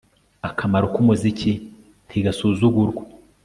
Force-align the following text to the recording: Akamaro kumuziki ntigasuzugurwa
Akamaro 0.49 0.85
kumuziki 0.95 1.51
ntigasuzugurwa 2.07 3.03